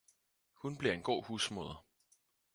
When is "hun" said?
0.53-0.77